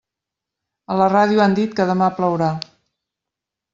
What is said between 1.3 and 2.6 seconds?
han dit que demà plourà.